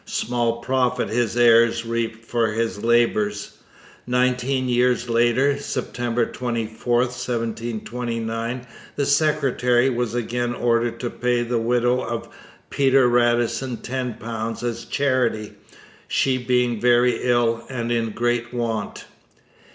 Small 0.05 0.61
profit 0.61 1.09
his 1.09 1.37
heirs 1.37 1.85
reaped 1.85 2.25
for 2.25 2.47
his 2.53 2.83
labours. 2.83 3.57
Nineteen 4.07 4.67
years 4.67 5.07
later, 5.11 5.59
September 5.59 6.25
24, 6.25 6.95
1729, 7.01 8.65
the 8.95 9.05
secretary 9.05 9.91
was 9.91 10.15
again 10.15 10.55
ordered 10.55 10.99
to 11.01 11.11
pay 11.11 11.43
'the 11.43 11.59
widow 11.59 12.01
of 12.03 12.27
Peter 12.71 13.07
Radisson 13.07 13.77
£10 13.77 14.63
as 14.63 14.85
charity, 14.85 15.53
she 16.07 16.39
being 16.39 16.81
very 16.81 17.21
ill 17.21 17.63
and 17.69 17.91
in 17.91 18.09
great 18.09 18.51
want.' 18.51 19.05